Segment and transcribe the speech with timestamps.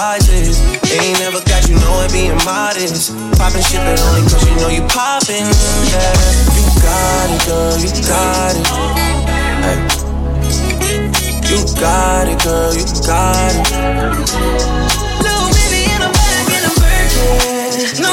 [0.00, 0.60] know what the fight is.
[0.92, 3.12] Ain't never got you know it being modest.
[3.38, 5.46] Poppin' shit, but only cause you know you poppin'.
[5.92, 6.14] Yeah.
[6.56, 8.66] You got it, girl, you got it.
[9.64, 9.78] Hey.
[11.50, 13.70] You got it, girl, you got it.
[15.20, 18.02] Little baby in a bag in a Birkin.
[18.02, 18.12] No,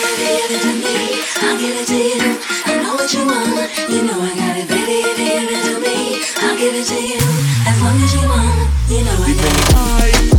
[0.21, 0.97] Give it to me,
[1.41, 2.39] I'll give it to you.
[2.65, 3.57] I know what you want.
[3.89, 5.01] You know I got it, baby.
[5.17, 7.21] Give it to me, I'll give it to you
[7.69, 8.69] as long as you want.
[8.89, 10.30] You know I got it.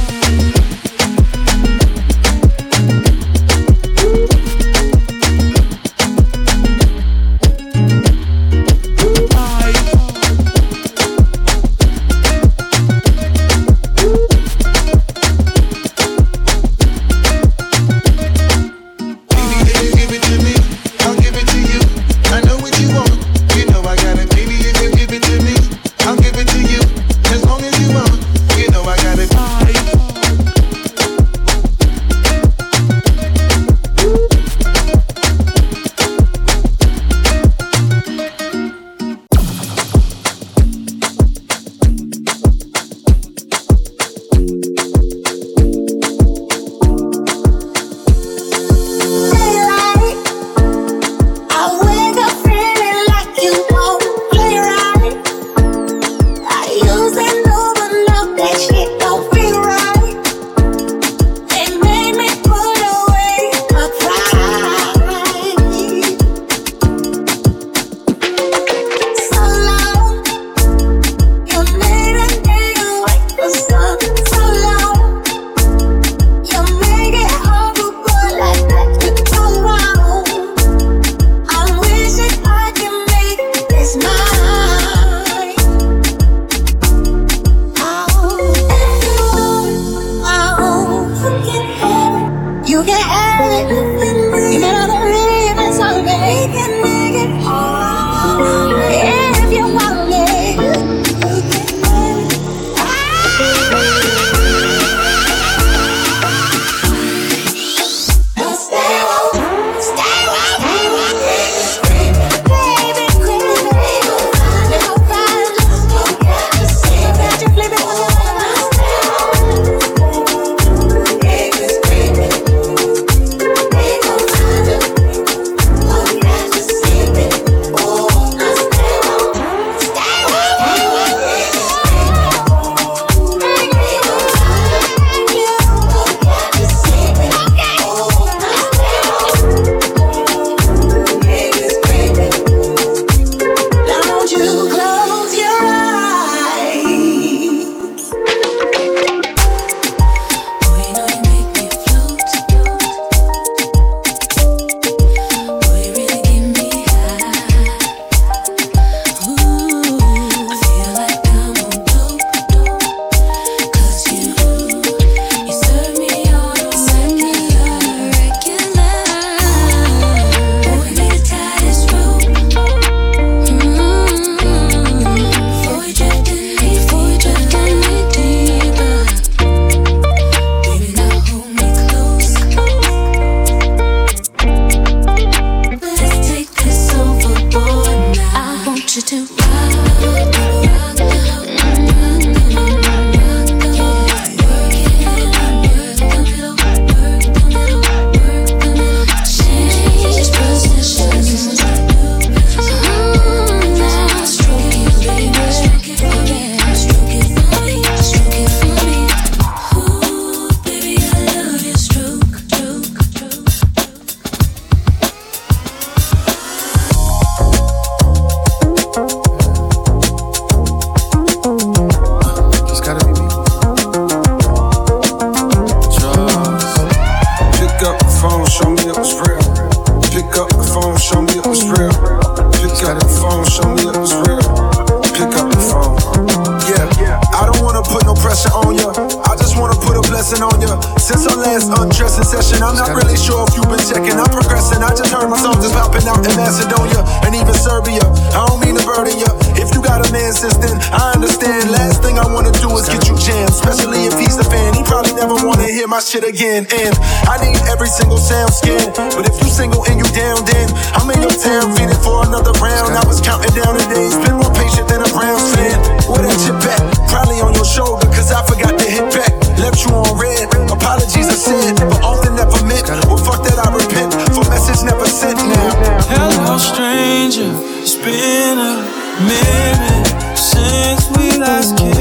[256.13, 256.69] shit again.
[256.69, 256.93] And
[257.25, 258.93] I need every single sound skin.
[259.17, 262.53] But if you single and you down, then I'm in your town feeding for another
[262.61, 262.93] round.
[262.93, 265.81] I was counting down the days, been more patient than a brown fan.
[266.05, 269.33] What a chip back, Probably on your shoulder, cause I forgot to hit back.
[269.57, 272.93] Left you on red, apologies I said, but all often never meant.
[273.09, 275.73] Well, fuck that, I repent for message never sent now.
[276.13, 277.49] Hello, stranger,
[277.81, 278.85] it's been a
[279.25, 281.92] minute since we last kissed.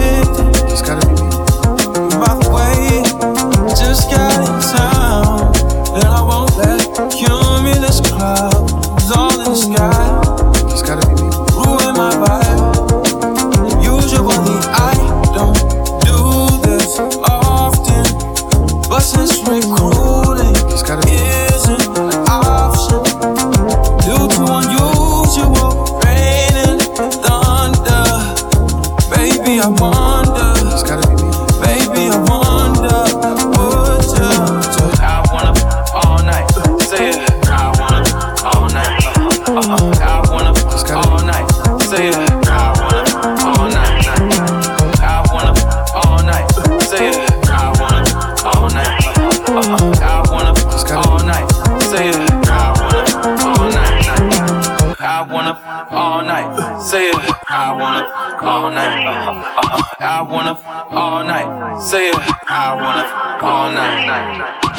[60.22, 60.54] I wanna
[60.92, 61.82] all night.
[61.82, 64.71] Say it, I wanna all night.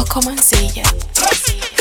[0.00, 1.79] Oh, come and see ya.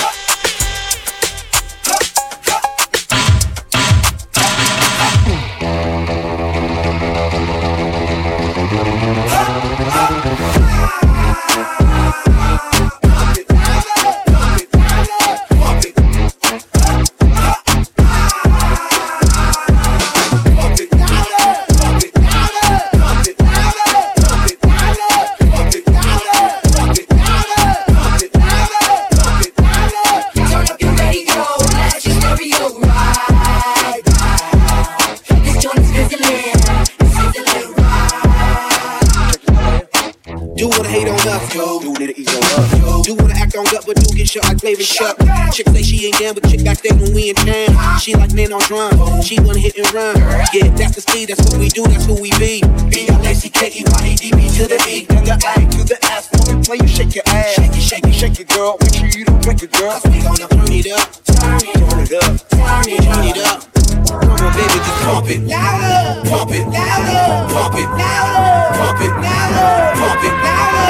[44.62, 45.54] Do get shot like Flavor Chuck.
[45.54, 48.00] Chick say she ain't down, but chick back stay when we in town.
[48.00, 50.18] She like man on drum, she wanna hit and run.
[50.54, 52.62] Yeah, that's the speed, that's what we do, that's who we be.
[52.90, 55.06] B-L-A-C-K-E-Y-A-D-B to the E.
[55.06, 57.54] From the A to the S, wanna play you shake your ass.
[57.56, 58.78] Shake it, shake it, shake it, girl.
[58.82, 59.92] Make sure you don't break it, girl.
[60.00, 63.38] Cause we gonna turn it up, turn it, turn it up, turn it, turn it
[63.48, 63.60] up.
[64.10, 69.14] Come on, baby, just pump it louder, pump it louder, pump it louder, pump it
[69.22, 70.89] louder, pump it louder,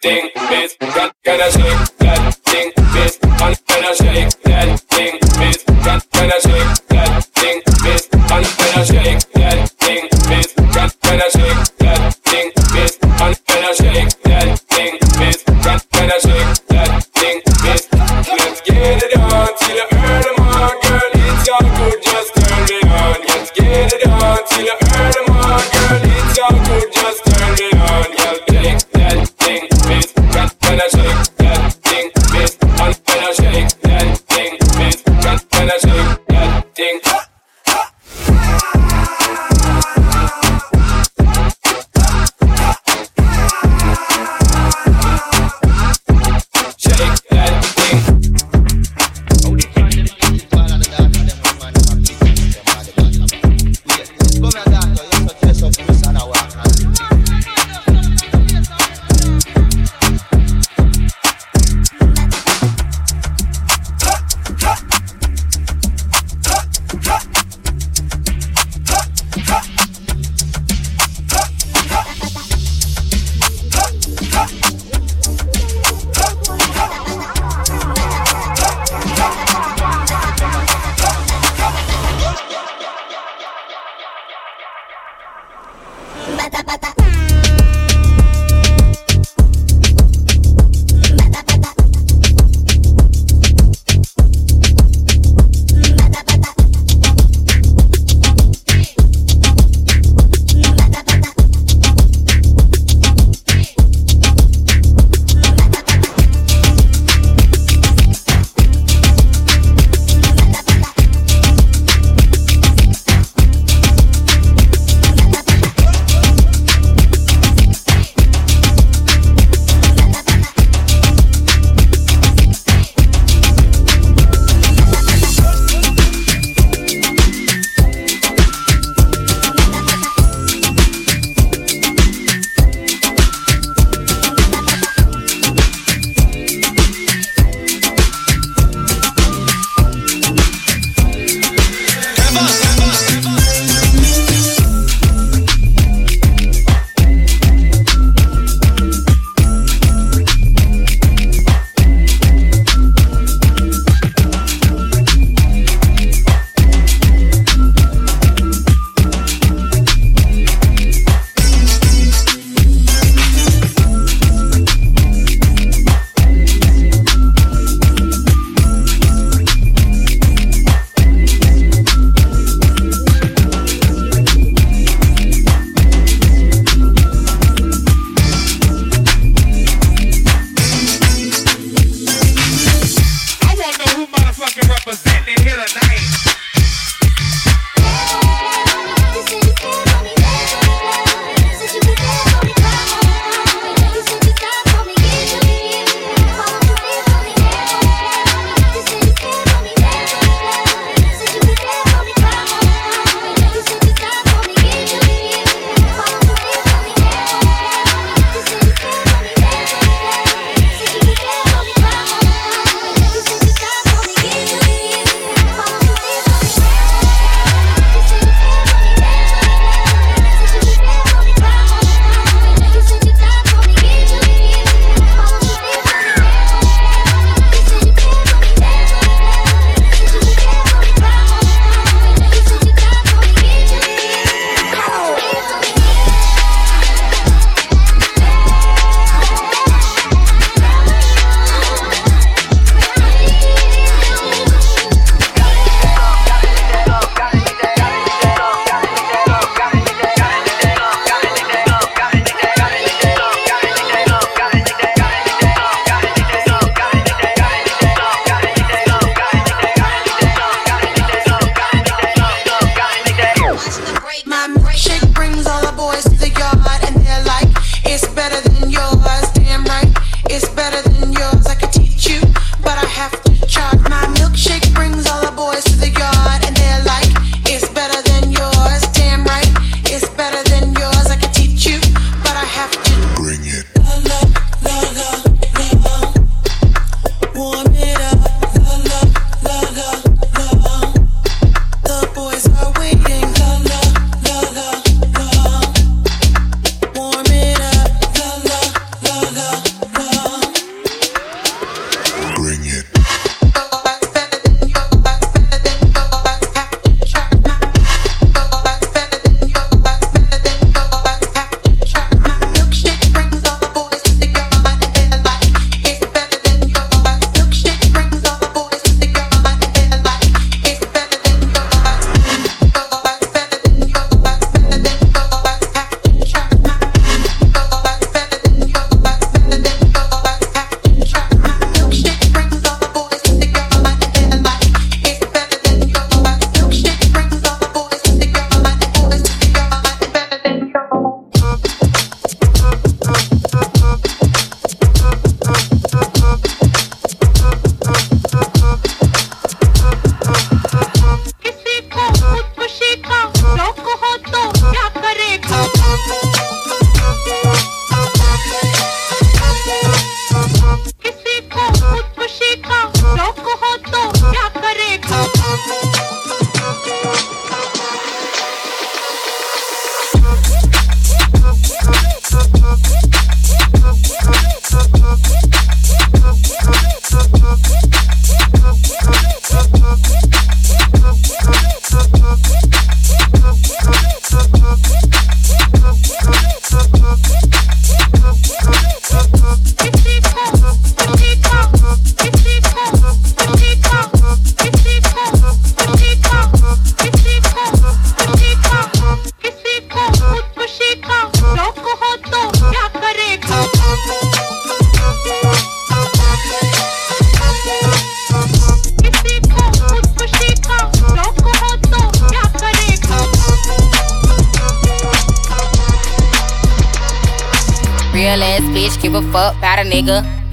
[0.00, 1.97] thing, can I shake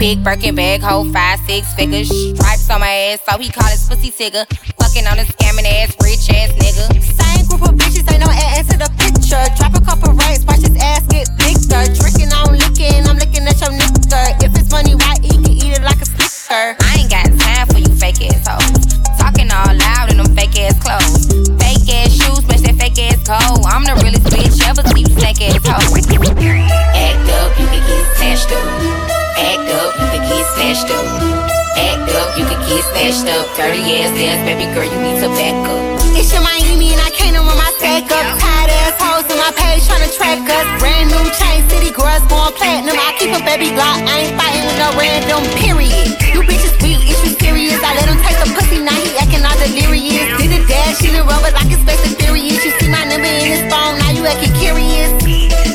[0.06, 2.06] Big Birkin bag, hold five, six figures.
[2.38, 4.46] Stripes on my ass, so he call his pussy tigger.
[4.78, 6.94] Fucking on a scamming ass, rich ass nigga.
[7.02, 9.42] Same group of bitches, ain't no ass to the picture.
[9.58, 11.90] Drop a couple racks, watch his ass get bigger.
[11.98, 14.46] Drinking, I don't licking, I'm looking at your nigga.
[14.46, 16.78] If it's money, why he can eat it like a snicker?
[16.86, 19.02] I ain't got time for you fake ass hoes.
[19.18, 21.34] Talking all loud in them fake ass clothes.
[21.58, 23.58] Fake ass shoes, match that fake ass coat.
[23.66, 26.75] I'm the realest bitch ever, see you snake ass hoe.
[30.66, 31.06] Snatched up.
[31.78, 33.46] Act up, you can get snatched up.
[33.54, 35.78] Dirty ass dance, baby girl, you need to back up.
[36.18, 38.26] It's Yung Miami and I can't run my stack up.
[38.42, 40.66] Tired ass hoes in my page tryna track us.
[40.82, 42.98] Brand new chain city girls going platinum.
[42.98, 45.46] I keep a baby block, I ain't fighting with no random.
[45.54, 46.18] Period.
[46.34, 47.78] You bitches weak, is you serious?
[47.86, 50.34] I let him taste the pussy, now he acting all delirious.
[50.42, 52.58] Did a dash in the rubber like it's best and furious.
[52.66, 55.14] You see my number in his phone, you acting curious.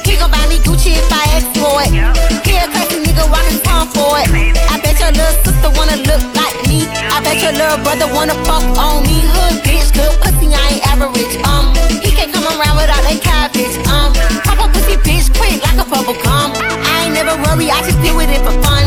[0.02, 1.94] He gon' buy me Gucci if I ask for it.
[2.42, 4.26] He a classy nigga walking tongue for it.
[4.66, 6.90] I bet your little sister wanna look like me.
[6.90, 9.22] I bet your little brother wanna fuck on me.
[9.22, 11.34] Hood bitch, good pussy, I ain't average.
[11.46, 11.70] Um,
[12.02, 13.76] he can't come around without that cabbage.
[13.86, 14.10] Um,
[14.42, 16.50] pop a pussy bitch quick like a bubble gum.
[16.58, 18.82] I ain't never worry, I just deal with it for fun.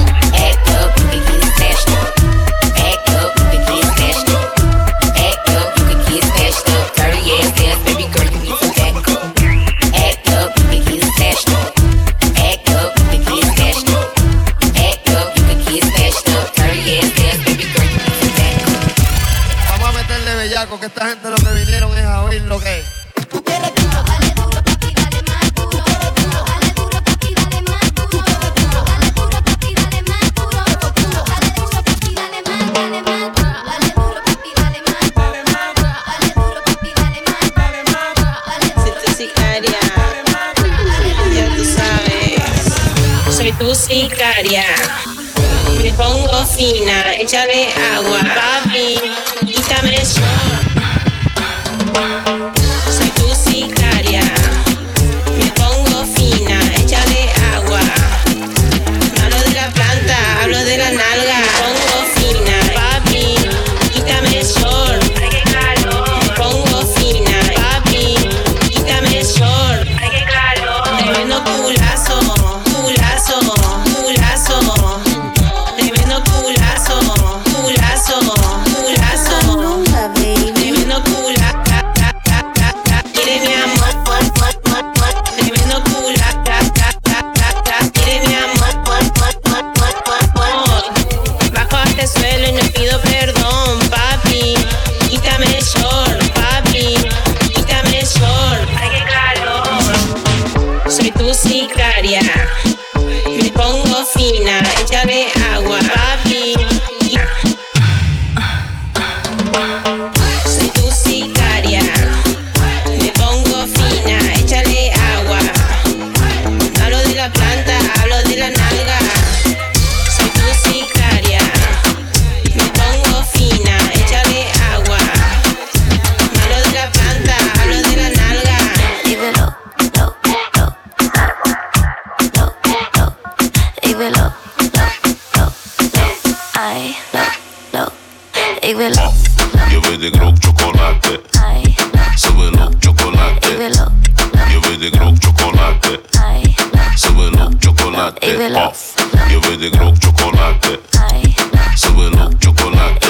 [147.93, 148.67] Chocolade.
[148.67, 148.93] Off.
[149.29, 150.79] Je weet ik rook chocolade.
[151.11, 151.33] ay,
[151.75, 153.07] Ze wil ook chocolade.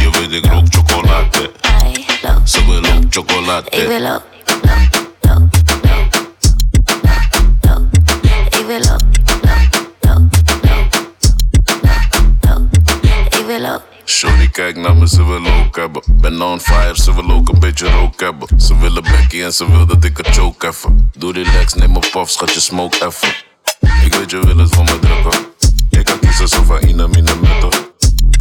[0.00, 1.50] Je weet ik rook chocolade.
[2.22, 3.70] lo, Ze wil ook chocolade.
[3.70, 4.20] lo, lo,
[5.22, 5.48] lo,
[12.42, 12.68] lo,
[13.30, 13.80] dímelo.
[14.06, 16.02] Shorty kijkt naar me, ze wil ook hebben.
[16.08, 18.60] Ben on fire, ze wil ook een beetje rook hebben.
[18.60, 21.10] Ze willen bekkie en ze wil dat ik het choke even.
[21.18, 23.28] Doe relax, neem een puff, schat je smoke even.
[24.04, 25.46] Ik weet je wil het van me drukken.
[25.90, 26.80] Je kan kiezen zo van
[27.40, 27.68] meto.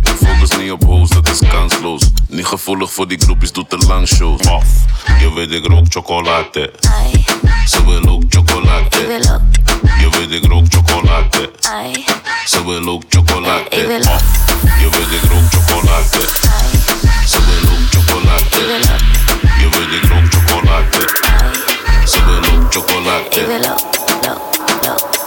[0.01, 2.03] Ik focus niet op hoes, dat is kansloos.
[2.27, 4.47] Niet gevoelig voor die groepjes, doet te lang shows.
[4.47, 4.65] Off.
[5.19, 6.71] Je weet ik rook chocolade.
[6.81, 7.23] Ay,
[7.67, 8.97] Ze wil ook chocolade.
[9.99, 11.51] Je weet ik rook chocolade.
[11.71, 12.03] ay,
[12.45, 13.63] Ze wil ook chocolade.
[13.69, 14.23] dímelo, Off.
[14.79, 16.27] Je weet ik rook chocolade.
[17.27, 18.43] Ze wil ook chocolade.
[18.49, 18.95] dímelo,
[19.59, 21.07] Je weet ik rook chocolade.
[22.05, 23.29] Ze wil ook chocolade.
[23.29, 23.75] dímelo, lo,
[24.21, 24.33] lo,
[24.81, 25.22] lo, lo,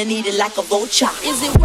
[0.00, 1.10] I need it like a vulture.
[1.24, 1.57] Is it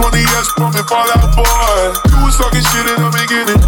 [0.00, 1.92] 20x and Fall Out Boy.
[2.08, 3.60] You was talking shit in the beginning.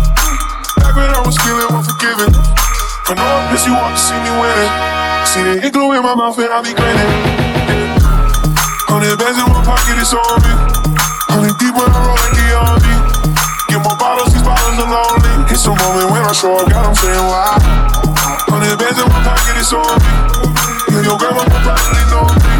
[0.80, 2.32] Back when I was feeling forgiven.
[2.32, 4.72] I know I piss you off to see me winning.
[5.28, 7.12] See the ink glow in my mouth and I be grinning.
[8.88, 10.52] Hundred bands in one pocket, it's on me.
[11.28, 12.96] Hundred deep when I roll like the army.
[13.68, 15.52] Get more bottles, these bottles are lonely.
[15.52, 17.60] It's a moment when I show up, God, I'm saying why.
[18.48, 20.12] Hundred bands in one pocket, it's on me.
[20.96, 22.56] Yeah, your grandma probably know me.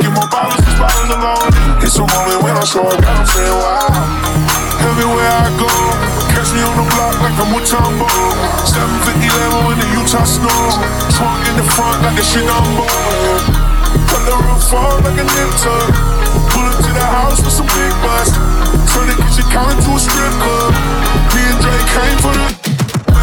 [0.00, 1.53] Get more bottles, these bottles are lonely.
[1.84, 3.92] It's a moment when I slow down, say wow.
[4.88, 5.68] Everywhere I go,
[6.32, 8.08] catch me on the block like I'm with Tombo.
[8.64, 10.48] 750 in the Utah snow.
[11.12, 12.88] Trunk in the front like a Shinambo.
[14.08, 15.76] Cut the roof off like a ninja.
[16.56, 18.32] Pull up to the house with some big bust.
[18.96, 20.72] Turn the kitchen counter to a strip club.
[21.36, 22.73] Me and Dre came for the.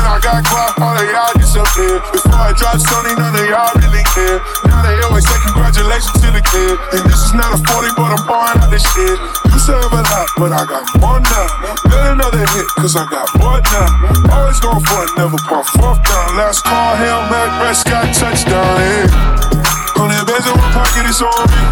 [0.02, 2.02] I got caught, all of y'all disappeared.
[2.12, 4.42] Before I dropped Sony, none of y'all really care.
[4.66, 6.76] Now they always say congratulations to the kid.
[6.98, 9.18] And this is not a 40, but I'm pouring out this shit.
[9.52, 11.48] You serve a lot, but I got more now.
[11.86, 13.90] Build another hit, cause I got more now.
[14.34, 16.38] Always going for it, never pump fourth down.
[16.38, 17.52] Last call, Hail Mary,
[17.86, 20.02] got touchdown, yeah.
[20.02, 21.71] On that base in my pocket, it's on me.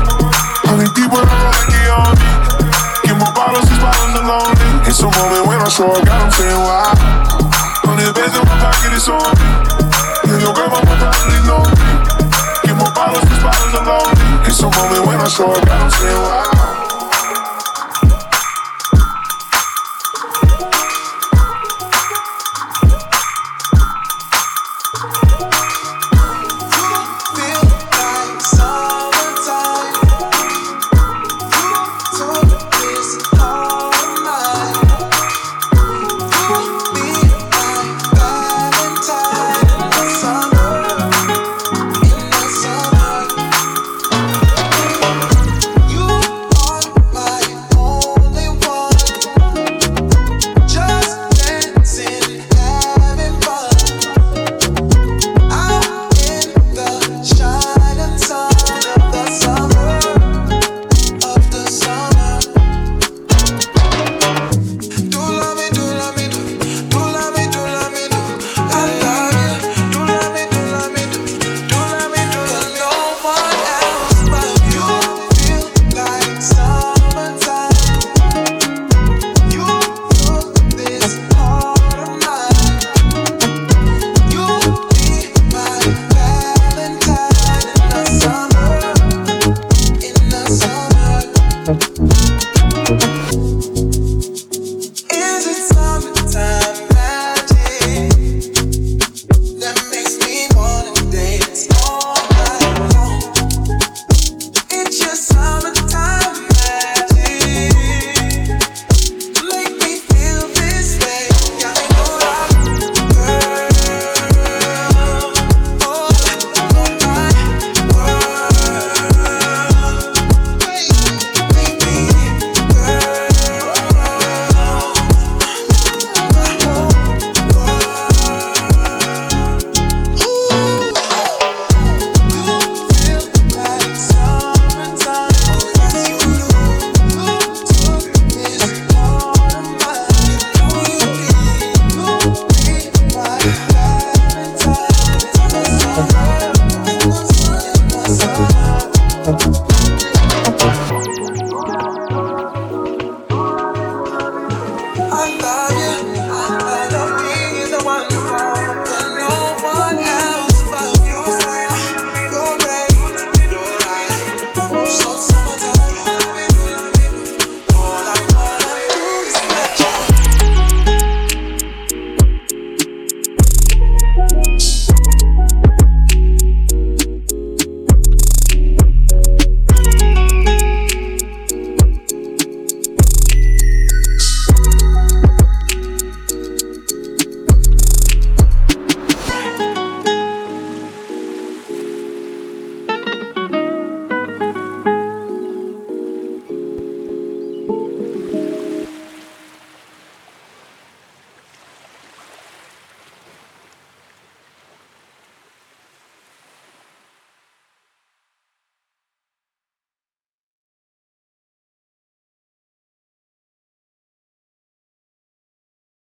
[149.37, 149.58] Thank